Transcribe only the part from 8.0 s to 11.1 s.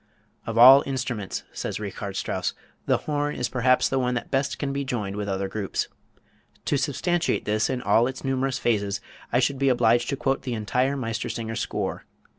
its numerous phases, I should be obliged to quote the entire